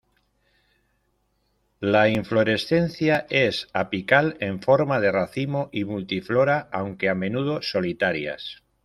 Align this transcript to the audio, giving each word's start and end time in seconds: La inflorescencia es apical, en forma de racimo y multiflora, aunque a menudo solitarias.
La 1.79 2.09
inflorescencia 2.09 3.27
es 3.29 3.67
apical, 3.71 4.35
en 4.39 4.59
forma 4.59 4.99
de 4.99 5.11
racimo 5.11 5.69
y 5.71 5.85
multiflora, 5.85 6.67
aunque 6.71 7.07
a 7.07 7.13
menudo 7.13 7.61
solitarias. 7.61 8.63